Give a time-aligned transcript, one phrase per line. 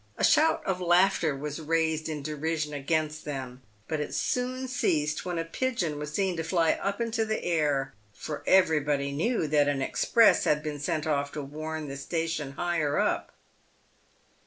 [0.17, 5.37] A shout of laughter was raised in derision against them, but it soon ceased when
[5.37, 9.83] a pigeon was seen to fly up into the air, for everybody knew that an
[9.83, 13.31] express had been sent off to warn the station higher up.